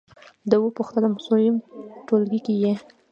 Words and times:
ده 0.49 0.55
وپوښتلم: 0.65 1.13
څووم 1.25 1.55
ټولګي 2.07 2.39
کې 2.45 2.53
یې؟ 2.63 2.73